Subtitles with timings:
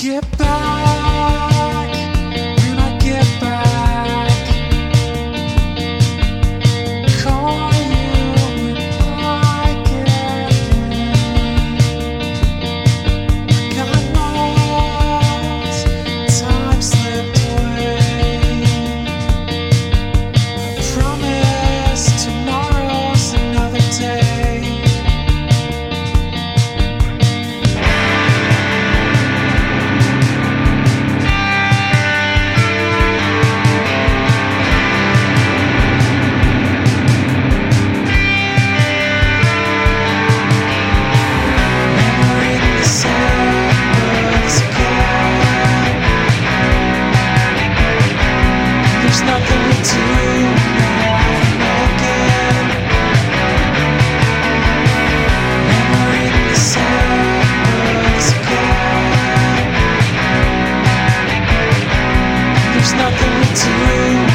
[0.00, 0.77] Get back.
[63.58, 64.27] to